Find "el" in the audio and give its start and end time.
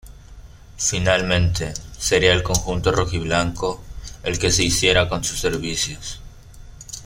2.33-2.41, 4.23-4.39